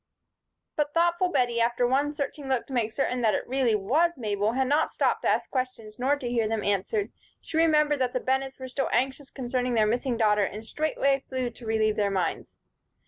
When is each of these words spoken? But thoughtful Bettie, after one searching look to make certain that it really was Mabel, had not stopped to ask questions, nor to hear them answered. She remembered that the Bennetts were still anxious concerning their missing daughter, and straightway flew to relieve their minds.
But 0.77 0.95
thoughtful 0.95 1.29
Bettie, 1.29 1.61
after 1.61 1.85
one 1.85 2.15
searching 2.15 2.47
look 2.49 2.65
to 2.65 2.73
make 2.73 2.91
certain 2.91 3.21
that 3.21 3.35
it 3.35 3.47
really 3.47 3.75
was 3.75 4.17
Mabel, 4.17 4.53
had 4.53 4.65
not 4.67 4.91
stopped 4.91 5.21
to 5.21 5.29
ask 5.29 5.51
questions, 5.51 5.99
nor 5.99 6.15
to 6.15 6.27
hear 6.27 6.47
them 6.47 6.63
answered. 6.63 7.11
She 7.39 7.55
remembered 7.57 7.99
that 7.99 8.13
the 8.13 8.19
Bennetts 8.19 8.57
were 8.59 8.67
still 8.67 8.89
anxious 8.91 9.29
concerning 9.29 9.75
their 9.75 9.85
missing 9.85 10.17
daughter, 10.17 10.43
and 10.43 10.65
straightway 10.65 11.23
flew 11.29 11.51
to 11.51 11.65
relieve 11.67 11.97
their 11.97 12.09
minds. 12.09 12.57